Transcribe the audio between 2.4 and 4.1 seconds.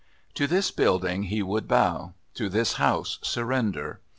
this house surrender.